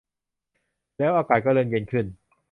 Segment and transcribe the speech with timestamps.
[0.97, 2.05] แล้วอากาศก็เริ่มเย็นขึ้น